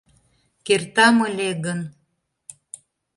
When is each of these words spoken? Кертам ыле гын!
Кертам 0.65 1.15
ыле 1.27 1.49
гын! 1.65 1.79